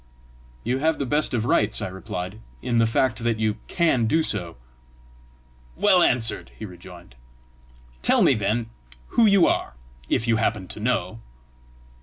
"You 0.63 0.79
have 0.79 0.97
the 0.97 1.05
best 1.05 1.35
of 1.35 1.45
rights," 1.45 1.79
I 1.79 1.87
replied, 1.87 2.39
"in 2.63 2.79
the 2.79 2.87
fact 2.87 3.19
that 3.19 3.37
you 3.37 3.57
CAN 3.67 4.07
do 4.07 4.23
so!" 4.23 4.57
"Well 5.75 6.01
answered!" 6.01 6.49
he 6.57 6.65
rejoined. 6.65 7.13
"Tell 8.01 8.23
me, 8.23 8.33
then, 8.33 8.71
who 9.09 9.27
you 9.27 9.45
are 9.45 9.75
if 10.09 10.27
you 10.27 10.37
happen 10.37 10.67
to 10.69 10.79
know." 10.79 11.19